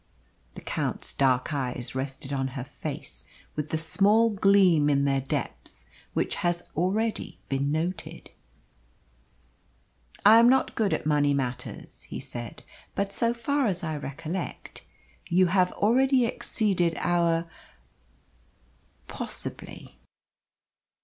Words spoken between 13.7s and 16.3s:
I recollect, you have already